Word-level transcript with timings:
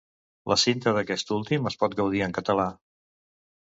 La 0.51 0.57
cinta 0.61 0.93
d'aquest 0.95 1.35
últim 1.37 1.71
es 1.73 1.79
pot 1.85 2.01
gaudir 2.03 2.27
en 2.31 2.37
català. 2.43 2.71